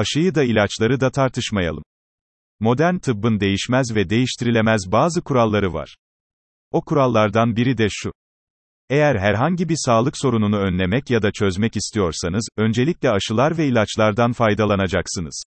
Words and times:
aşıyı 0.00 0.34
da 0.34 0.44
ilaçları 0.44 1.00
da 1.00 1.10
tartışmayalım. 1.10 1.82
Modern 2.60 2.98
tıbbın 2.98 3.40
değişmez 3.40 3.96
ve 3.96 4.10
değiştirilemez 4.10 4.80
bazı 4.92 5.22
kuralları 5.22 5.72
var. 5.72 5.96
O 6.70 6.84
kurallardan 6.84 7.56
biri 7.56 7.78
de 7.78 7.86
şu. 7.90 8.12
Eğer 8.90 9.16
herhangi 9.16 9.68
bir 9.68 9.76
sağlık 9.76 10.16
sorununu 10.16 10.58
önlemek 10.58 11.10
ya 11.10 11.22
da 11.22 11.32
çözmek 11.32 11.76
istiyorsanız, 11.76 12.48
öncelikle 12.56 13.10
aşılar 13.10 13.58
ve 13.58 13.66
ilaçlardan 13.66 14.32
faydalanacaksınız. 14.32 15.42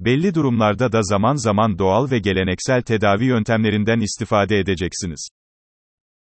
Belli 0.00 0.34
durumlarda 0.34 0.92
da 0.92 1.02
zaman 1.02 1.34
zaman 1.34 1.78
doğal 1.78 2.10
ve 2.10 2.18
geleneksel 2.18 2.82
tedavi 2.82 3.24
yöntemlerinden 3.24 4.00
istifade 4.00 4.58
edeceksiniz. 4.58 5.28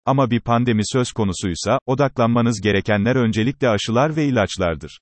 Ama 0.06 0.32
bir 0.32 0.40
pandemi 0.40 0.82
söz 0.86 1.12
konusuysa, 1.12 1.80
odaklanmanız 1.86 2.62
gerekenler 2.62 3.16
öncelikle 3.16 3.70
aşılar 3.70 4.16
ve 4.16 4.26
ilaçlardır. 4.26 5.00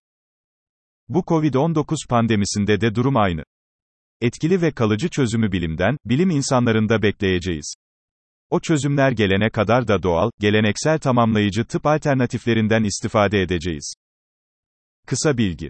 Bu 1.09 1.19
Covid-19 1.19 2.07
pandemisinde 2.09 2.81
de 2.81 2.95
durum 2.95 3.17
aynı. 3.17 3.43
Etkili 4.21 4.61
ve 4.61 4.71
kalıcı 4.71 5.09
çözümü 5.09 5.51
bilimden, 5.51 5.97
bilim 6.05 6.29
insanlarında 6.29 7.01
bekleyeceğiz. 7.01 7.75
O 8.49 8.59
çözümler 8.59 9.11
gelene 9.11 9.49
kadar 9.49 9.87
da 9.87 10.03
doğal, 10.03 10.31
geleneksel 10.39 10.99
tamamlayıcı 10.99 11.65
tıp 11.65 11.85
alternatiflerinden 11.85 12.83
istifade 12.83 13.41
edeceğiz. 13.41 13.93
Kısa 15.07 15.37
bilgi. 15.37 15.69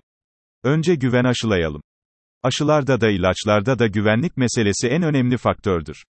Önce 0.63 0.95
güven 0.95 1.23
aşılayalım. 1.23 1.81
Aşılarda 2.43 3.01
da 3.01 3.09
ilaçlarda 3.09 3.79
da 3.79 3.87
güvenlik 3.87 4.37
meselesi 4.37 4.87
en 4.87 5.03
önemli 5.03 5.37
faktördür. 5.37 6.03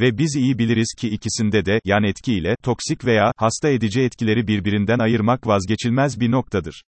Ve 0.00 0.18
biz 0.18 0.36
iyi 0.36 0.58
biliriz 0.58 0.94
ki 0.98 1.08
ikisinde 1.08 1.64
de, 1.64 1.80
yan 1.84 2.04
etki 2.04 2.34
ile, 2.34 2.56
toksik 2.62 3.04
veya, 3.04 3.32
hasta 3.36 3.68
edici 3.68 4.00
etkileri 4.00 4.46
birbirinden 4.46 4.98
ayırmak 4.98 5.46
vazgeçilmez 5.46 6.20
bir 6.20 6.30
noktadır. 6.30 6.82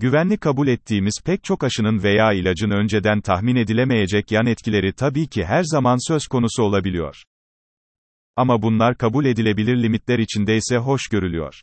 Güvenli 0.00 0.38
kabul 0.38 0.68
ettiğimiz 0.68 1.14
pek 1.24 1.44
çok 1.44 1.64
aşının 1.64 2.02
veya 2.02 2.32
ilacın 2.32 2.70
önceden 2.70 3.20
tahmin 3.20 3.56
edilemeyecek 3.56 4.32
yan 4.32 4.46
etkileri 4.46 4.92
tabii 4.92 5.26
ki 5.28 5.44
her 5.44 5.62
zaman 5.62 6.08
söz 6.08 6.26
konusu 6.26 6.62
olabiliyor. 6.62 7.22
Ama 8.36 8.62
bunlar 8.62 8.98
kabul 8.98 9.24
edilebilir 9.24 9.82
limitler 9.82 10.18
içinde 10.18 10.56
ise 10.56 10.76
hoş 10.76 11.08
görülüyor. 11.08 11.54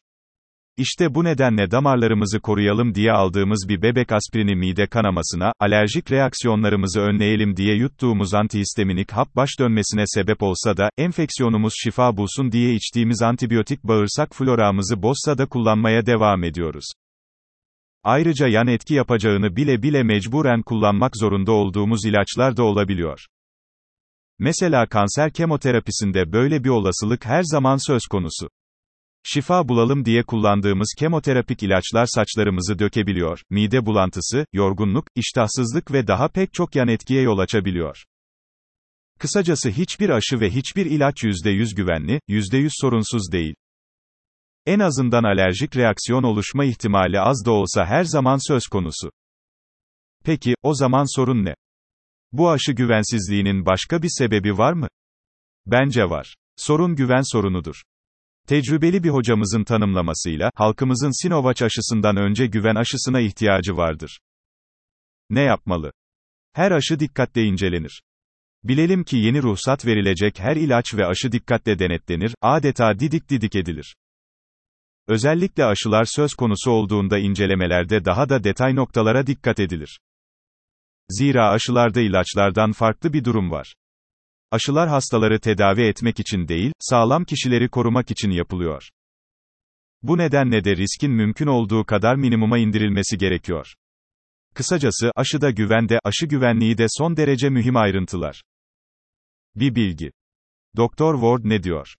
İşte 0.77 1.15
bu 1.15 1.23
nedenle 1.23 1.71
damarlarımızı 1.71 2.39
koruyalım 2.39 2.95
diye 2.95 3.11
aldığımız 3.11 3.65
bir 3.69 3.81
bebek 3.81 4.11
aspirini 4.11 4.55
mide 4.55 4.87
kanamasına, 4.87 5.51
alerjik 5.59 6.11
reaksiyonlarımızı 6.11 7.01
önleyelim 7.01 7.57
diye 7.57 7.75
yuttuğumuz 7.75 8.33
antihistaminik 8.33 9.11
hap 9.11 9.35
baş 9.35 9.49
dönmesine 9.59 10.03
sebep 10.05 10.43
olsa 10.43 10.77
da, 10.77 10.89
enfeksiyonumuz 10.97 11.73
şifa 11.83 12.17
bulsun 12.17 12.51
diye 12.51 12.73
içtiğimiz 12.73 13.21
antibiyotik 13.21 13.83
bağırsak 13.83 14.35
floramızı 14.35 15.01
bozsa 15.01 15.37
da 15.37 15.45
kullanmaya 15.45 16.05
devam 16.05 16.43
ediyoruz. 16.43 16.85
Ayrıca 18.05 18.47
yan 18.47 18.67
etki 18.67 18.93
yapacağını 18.93 19.55
bile 19.55 19.83
bile 19.83 20.03
mecburen 20.03 20.61
kullanmak 20.61 21.17
zorunda 21.17 21.51
olduğumuz 21.51 22.05
ilaçlar 22.05 22.57
da 22.57 22.63
olabiliyor. 22.63 23.25
Mesela 24.39 24.85
kanser 24.85 25.33
kemoterapisinde 25.33 26.31
böyle 26.31 26.63
bir 26.63 26.69
olasılık 26.69 27.25
her 27.25 27.43
zaman 27.43 27.87
söz 27.87 28.01
konusu. 28.11 28.49
Şifa 29.23 29.67
bulalım 29.67 30.05
diye 30.05 30.23
kullandığımız 30.23 30.95
kemoterapik 30.99 31.63
ilaçlar 31.63 32.05
saçlarımızı 32.05 32.79
dökebiliyor, 32.79 33.41
mide 33.49 33.85
bulantısı, 33.85 34.45
yorgunluk, 34.53 35.05
iştahsızlık 35.15 35.91
ve 35.91 36.07
daha 36.07 36.27
pek 36.27 36.53
çok 36.53 36.75
yan 36.75 36.87
etkiye 36.87 37.21
yol 37.21 37.37
açabiliyor. 37.37 38.03
Kısacası 39.19 39.69
hiçbir 39.69 40.09
aşı 40.09 40.39
ve 40.39 40.49
hiçbir 40.49 40.85
ilaç 40.85 41.23
%100 41.23 41.75
güvenli, 41.75 42.19
%100 42.29 42.69
sorunsuz 42.81 43.31
değil. 43.31 43.55
En 44.65 44.79
azından 44.79 45.23
alerjik 45.23 45.75
reaksiyon 45.75 46.23
oluşma 46.23 46.65
ihtimali 46.65 47.19
az 47.19 47.45
da 47.45 47.51
olsa 47.51 47.85
her 47.85 48.03
zaman 48.03 48.47
söz 48.47 48.67
konusu. 48.67 49.11
Peki, 50.23 50.55
o 50.63 50.73
zaman 50.73 51.15
sorun 51.15 51.45
ne? 51.45 51.55
Bu 52.31 52.51
aşı 52.51 52.71
güvensizliğinin 52.71 53.65
başka 53.65 54.03
bir 54.03 54.09
sebebi 54.09 54.57
var 54.57 54.73
mı? 54.73 54.87
Bence 55.65 56.03
var. 56.03 56.35
Sorun 56.55 56.95
güven 56.95 57.31
sorunudur. 57.31 57.81
Tecrübeli 58.47 59.03
bir 59.03 59.09
hocamızın 59.09 59.63
tanımlamasıyla, 59.63 60.51
halkımızın 60.55 61.23
Sinovac 61.23 61.61
aşısından 61.61 62.17
önce 62.17 62.47
güven 62.47 62.75
aşısına 62.75 63.19
ihtiyacı 63.19 63.77
vardır. 63.77 64.19
Ne 65.29 65.41
yapmalı? 65.41 65.91
Her 66.53 66.71
aşı 66.71 66.99
dikkatle 66.99 67.43
incelenir. 67.43 68.03
Bilelim 68.63 69.03
ki 69.03 69.17
yeni 69.17 69.41
ruhsat 69.41 69.85
verilecek 69.85 70.39
her 70.39 70.55
ilaç 70.55 70.93
ve 70.95 71.05
aşı 71.05 71.31
dikkatle 71.31 71.79
denetlenir, 71.79 72.35
adeta 72.41 72.99
didik 72.99 73.29
didik 73.29 73.55
edilir. 73.55 73.95
Özellikle 75.07 75.65
aşılar 75.65 76.05
söz 76.05 76.33
konusu 76.33 76.71
olduğunda 76.71 77.17
incelemelerde 77.17 78.05
daha 78.05 78.29
da 78.29 78.43
detay 78.43 78.75
noktalara 78.75 79.27
dikkat 79.27 79.59
edilir. 79.59 79.99
Zira 81.09 81.49
aşılarda 81.49 82.01
ilaçlardan 82.01 82.71
farklı 82.71 83.13
bir 83.13 83.23
durum 83.23 83.51
var. 83.51 83.75
Aşılar 84.51 84.89
hastaları 84.89 85.39
tedavi 85.39 85.81
etmek 85.81 86.19
için 86.19 86.47
değil, 86.47 86.71
sağlam 86.79 87.25
kişileri 87.25 87.69
korumak 87.69 88.11
için 88.11 88.29
yapılıyor. 88.29 88.89
Bu 90.01 90.17
nedenle 90.17 90.63
de 90.63 90.75
riskin 90.75 91.11
mümkün 91.11 91.47
olduğu 91.47 91.85
kadar 91.85 92.15
minimuma 92.15 92.57
indirilmesi 92.57 93.17
gerekiyor. 93.17 93.73
Kısacası, 94.53 95.11
aşıda 95.15 95.51
güvende, 95.51 95.99
aşı 96.03 96.25
güvenliği 96.25 96.77
de 96.77 96.85
son 96.89 97.17
derece 97.17 97.49
mühim 97.49 97.75
ayrıntılar. 97.75 98.43
Bir 99.55 99.75
bilgi. 99.75 100.11
Doktor 100.75 101.13
Ward 101.15 101.49
ne 101.49 101.63
diyor? 101.63 101.95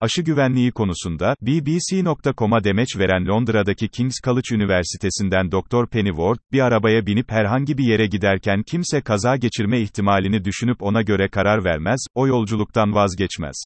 Aşı 0.00 0.22
güvenliği 0.22 0.72
konusunda, 0.72 1.36
BBC.com'a 1.42 2.64
demeç 2.64 2.96
veren 2.98 3.26
Londra'daki 3.26 3.88
King's 3.88 4.14
College 4.24 4.54
Üniversitesi'nden 4.54 5.52
Dr. 5.52 5.86
Penny 5.86 6.08
Ward, 6.08 6.38
bir 6.52 6.60
arabaya 6.60 7.06
binip 7.06 7.30
herhangi 7.30 7.78
bir 7.78 7.84
yere 7.84 8.06
giderken 8.06 8.62
kimse 8.62 9.00
kaza 9.00 9.36
geçirme 9.36 9.80
ihtimalini 9.80 10.44
düşünüp 10.44 10.82
ona 10.82 11.02
göre 11.02 11.28
karar 11.28 11.64
vermez, 11.64 12.06
o 12.14 12.26
yolculuktan 12.26 12.94
vazgeçmez. 12.94 13.64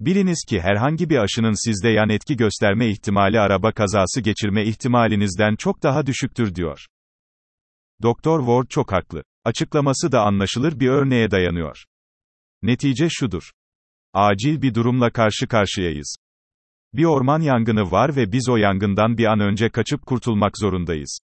Biliniz 0.00 0.44
ki 0.48 0.60
herhangi 0.60 1.10
bir 1.10 1.16
aşının 1.16 1.66
sizde 1.68 1.88
yan 1.88 2.08
etki 2.08 2.36
gösterme 2.36 2.88
ihtimali 2.88 3.40
araba 3.40 3.72
kazası 3.72 4.20
geçirme 4.20 4.64
ihtimalinizden 4.64 5.56
çok 5.56 5.82
daha 5.82 6.06
düşüktür 6.06 6.54
diyor. 6.54 6.86
Doktor 8.02 8.40
Ward 8.40 8.68
çok 8.68 8.92
haklı. 8.92 9.22
Açıklaması 9.44 10.12
da 10.12 10.20
anlaşılır 10.22 10.80
bir 10.80 10.88
örneğe 10.88 11.30
dayanıyor. 11.30 11.84
Netice 12.62 13.08
şudur. 13.10 13.50
Acil 14.14 14.62
bir 14.62 14.74
durumla 14.74 15.10
karşı 15.10 15.46
karşıyayız. 15.46 16.16
Bir 16.92 17.04
orman 17.04 17.40
yangını 17.40 17.90
var 17.90 18.16
ve 18.16 18.32
biz 18.32 18.48
o 18.48 18.56
yangından 18.56 19.18
bir 19.18 19.24
an 19.24 19.40
önce 19.40 19.68
kaçıp 19.68 20.06
kurtulmak 20.06 20.58
zorundayız. 20.58 21.18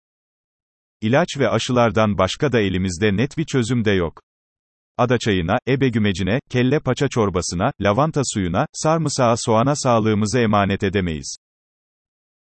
İlaç 1.01 1.29
ve 1.39 1.49
aşılardan 1.49 2.19
başka 2.19 2.53
da 2.53 2.61
elimizde 2.61 3.17
net 3.17 3.39
bir 3.39 3.45
çözüm 3.45 3.85
de 3.85 3.91
yok. 3.91 4.23
Ada 4.99 5.19
çayına, 5.19 5.59
ebe 5.69 5.89
gümecine, 5.89 6.41
kelle 6.51 6.81
paça 6.81 7.09
çorbasına, 7.09 7.73
lavanta 7.81 8.21
suyuna, 8.25 8.67
sarımsağa 8.73 9.35
soğana 9.37 9.77
sağlığımızı 9.77 10.39
emanet 10.39 10.83
edemeyiz. 10.83 11.37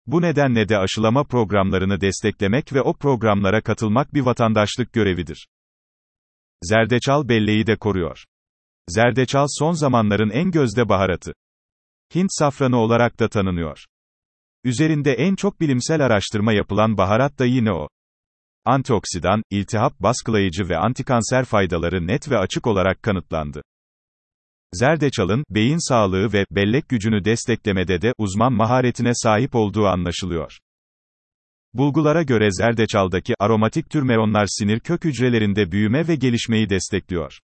Bu 0.06 0.22
nedenle 0.22 0.70
de 0.70 0.78
aşılama 0.78 1.24
programlarını 1.24 2.02
desteklemek 2.02 2.74
ve 2.74 2.82
o 2.82 2.94
programlara 2.94 3.62
katılmak 3.62 4.14
bir 4.14 4.22
vatandaşlık 4.22 4.94
görevidir. 4.94 5.48
Zerdeçal 6.64 7.28
belleği 7.28 7.68
de 7.68 7.76
koruyor. 7.76 8.26
Zerdeçal 8.90 9.46
son 9.50 9.74
zamanların 9.74 10.30
en 10.30 10.52
gözde 10.52 10.90
baharatı. 10.90 11.34
Hint 12.16 12.30
safranı 12.30 12.78
olarak 12.78 13.20
da 13.20 13.28
tanınıyor. 13.30 13.86
Üzerinde 14.64 15.14
en 15.14 15.36
çok 15.36 15.62
bilimsel 15.62 16.06
araştırma 16.06 16.54
yapılan 16.54 16.98
baharat 16.98 17.40
da 17.40 17.46
yine 17.46 17.72
o. 17.72 17.88
Antioksidan, 18.66 19.44
iltihap 19.50 20.00
baskılayıcı 20.00 20.70
ve 20.70 20.78
antikanser 20.78 21.46
faydaları 21.46 22.08
net 22.08 22.32
ve 22.32 22.38
açık 22.38 22.68
olarak 22.68 23.04
kanıtlandı. 23.04 23.62
Zerdeçal'ın, 24.74 25.44
beyin 25.50 25.90
sağlığı 25.90 26.34
ve 26.34 26.46
bellek 26.52 26.90
gücünü 26.90 27.26
desteklemede 27.26 28.02
de 28.02 28.14
uzman 28.18 28.54
maharetine 28.54 29.12
sahip 29.14 29.56
olduğu 29.56 29.88
anlaşılıyor. 29.88 30.58
Bulgulara 31.74 32.24
göre 32.24 32.52
zerdeçaldaki 32.52 33.34
aromatik 33.40 33.90
türmeonlar 33.90 34.46
sinir 34.50 34.80
kök 34.80 35.04
hücrelerinde 35.04 35.72
büyüme 35.72 36.08
ve 36.08 36.16
gelişmeyi 36.16 36.70
destekliyor. 36.70 37.40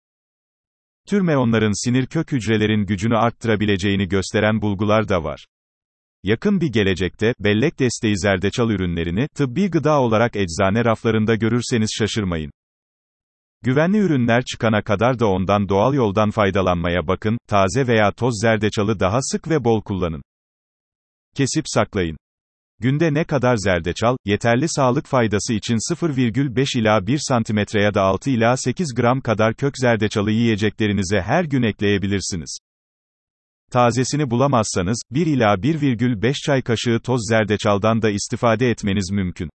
Türmeonların 1.08 1.84
sinir 1.84 2.06
kök 2.06 2.32
hücrelerin 2.32 2.86
gücünü 2.86 3.16
arttırabileceğini 3.16 4.08
gösteren 4.08 4.62
bulgular 4.62 5.08
da 5.08 5.24
var. 5.24 5.46
Yakın 6.22 6.60
bir 6.60 6.72
gelecekte, 6.72 7.34
bellek 7.38 7.78
desteği 7.78 8.18
zerdeçal 8.18 8.70
ürünlerini, 8.70 9.28
tıbbi 9.28 9.70
gıda 9.70 10.00
olarak 10.00 10.36
eczane 10.36 10.84
raflarında 10.84 11.34
görürseniz 11.34 11.90
şaşırmayın. 11.98 12.50
Güvenli 13.62 13.98
ürünler 13.98 14.42
çıkana 14.44 14.82
kadar 14.82 15.18
da 15.18 15.26
ondan 15.26 15.68
doğal 15.68 15.94
yoldan 15.94 16.30
faydalanmaya 16.30 17.06
bakın, 17.06 17.38
taze 17.48 17.86
veya 17.86 18.12
toz 18.12 18.34
zerdeçalı 18.42 19.00
daha 19.00 19.18
sık 19.20 19.48
ve 19.48 19.64
bol 19.64 19.82
kullanın. 19.82 20.22
Kesip 21.36 21.64
saklayın. 21.66 22.16
Günde 22.84 23.14
ne 23.14 23.24
kadar 23.24 23.56
zerdeçal, 23.56 24.16
yeterli 24.24 24.68
sağlık 24.68 25.06
faydası 25.06 25.54
için 25.54 25.74
0,5 25.74 26.78
ila 26.78 27.06
1 27.06 27.20
cm 27.28 27.78
ya 27.78 27.94
da 27.94 28.02
6 28.02 28.30
ila 28.30 28.56
8 28.56 28.94
gram 28.94 29.20
kadar 29.20 29.54
kök 29.54 29.78
zerdeçalı 29.78 30.30
yiyeceklerinize 30.30 31.20
her 31.20 31.44
gün 31.44 31.62
ekleyebilirsiniz. 31.62 32.58
Tazesini 33.72 34.30
bulamazsanız, 34.30 35.02
1 35.10 35.26
ila 35.26 35.54
1,5 35.54 36.34
çay 36.46 36.62
kaşığı 36.62 37.00
toz 37.04 37.20
zerdeçaldan 37.28 38.02
da 38.02 38.10
istifade 38.10 38.70
etmeniz 38.70 39.10
mümkün. 39.12 39.50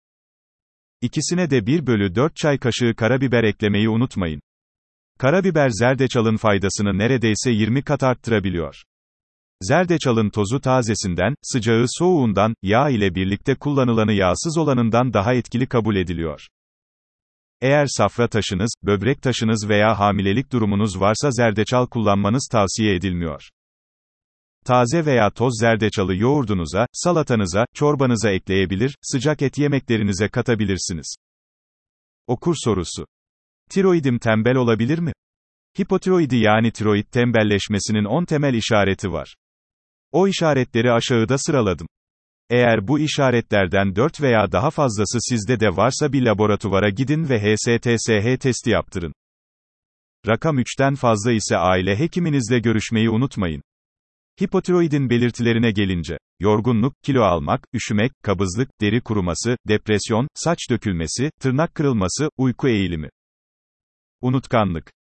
İkisine 1.00 1.50
de 1.50 1.66
1 1.66 1.86
bölü 1.86 2.14
4 2.14 2.36
çay 2.36 2.58
kaşığı 2.58 2.94
karabiber 2.96 3.44
eklemeyi 3.44 3.88
unutmayın. 3.88 4.40
Karabiber 5.18 5.68
zerdeçalın 5.68 6.36
faydasını 6.36 6.98
neredeyse 6.98 7.50
20 7.50 7.82
kat 7.82 8.02
arttırabiliyor. 8.02 8.82
Zerdeçalın 9.68 10.30
tozu 10.30 10.60
tazesinden, 10.60 11.34
sıcağı 11.42 11.84
soğuğundan, 11.88 12.54
yağ 12.62 12.88
ile 12.88 13.14
birlikte 13.14 13.54
kullanılanı 13.54 14.12
yağsız 14.12 14.58
olanından 14.58 15.12
daha 15.12 15.34
etkili 15.34 15.66
kabul 15.66 15.96
ediliyor. 15.96 16.40
Eğer 17.60 17.86
safra 17.86 18.28
taşınız, 18.28 18.74
böbrek 18.82 19.22
taşınız 19.22 19.68
veya 19.68 19.98
hamilelik 19.98 20.52
durumunuz 20.52 21.00
varsa 21.00 21.30
zerdeçal 21.30 21.86
kullanmanız 21.86 22.48
tavsiye 22.52 22.94
edilmiyor. 22.94 23.48
Taze 24.64 25.06
veya 25.06 25.30
toz 25.30 25.52
zerdeçalı 25.60 26.16
yoğurdunuza, 26.16 26.86
salatanıza, 26.92 27.64
çorbanıza 27.74 28.30
ekleyebilir, 28.30 28.96
sıcak 29.02 29.42
et 29.42 29.58
yemeklerinize 29.58 30.28
katabilirsiniz. 30.28 31.16
Okur 32.26 32.54
sorusu. 32.64 33.06
Tiroidim 33.70 34.18
tembel 34.18 34.56
olabilir 34.56 34.98
mi? 34.98 35.12
Hipotiroidi 35.80 36.36
yani 36.36 36.72
tiroid 36.72 37.06
tembelleşmesinin 37.06 38.04
10 38.04 38.24
temel 38.24 38.54
işareti 38.54 39.12
var. 39.12 39.34
O 40.14 40.28
işaretleri 40.28 40.92
aşağıda 40.92 41.38
sıraladım. 41.38 41.86
Eğer 42.50 42.88
bu 42.88 42.98
işaretlerden 42.98 43.96
4 43.96 44.20
veya 44.20 44.52
daha 44.52 44.70
fazlası 44.70 45.18
sizde 45.20 45.60
de 45.60 45.76
varsa 45.76 46.12
bir 46.12 46.22
laboratuvara 46.22 46.90
gidin 46.90 47.28
ve 47.28 47.40
HSTSH 47.40 48.40
testi 48.40 48.70
yaptırın. 48.70 49.12
Rakam 50.26 50.58
3'ten 50.58 50.94
fazla 50.94 51.32
ise 51.32 51.56
aile 51.56 51.98
hekiminizle 51.98 52.58
görüşmeyi 52.58 53.10
unutmayın. 53.10 53.62
Hipotiroidin 54.42 55.10
belirtilerine 55.10 55.70
gelince, 55.70 56.18
yorgunluk, 56.40 56.94
kilo 57.02 57.22
almak, 57.22 57.64
üşümek, 57.74 58.12
kabızlık, 58.22 58.68
deri 58.80 59.00
kuruması, 59.00 59.56
depresyon, 59.68 60.28
saç 60.34 60.58
dökülmesi, 60.70 61.30
tırnak 61.40 61.74
kırılması, 61.74 62.28
uyku 62.36 62.68
eğilimi. 62.68 63.08
Unutkanlık 64.20 64.93